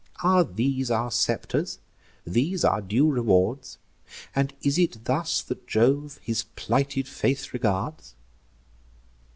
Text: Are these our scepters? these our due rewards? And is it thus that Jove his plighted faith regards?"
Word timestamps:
Are 0.23 0.43
these 0.43 0.89
our 0.89 1.11
scepters? 1.11 1.77
these 2.25 2.65
our 2.65 2.81
due 2.81 3.07
rewards? 3.07 3.77
And 4.35 4.51
is 4.63 4.79
it 4.79 5.05
thus 5.05 5.43
that 5.43 5.67
Jove 5.67 6.17
his 6.23 6.45
plighted 6.55 7.07
faith 7.07 7.53
regards?" 7.53 8.15